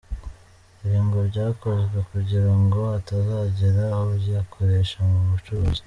Ibi 0.83 0.99
ngo 1.05 1.17
byakozwe 1.29 1.97
kugira 2.11 2.51
ngo 2.61 2.79
hatazagira 2.91 3.85
uyakoresha 4.15 4.97
mu 5.09 5.19
bucuruzi. 5.29 5.79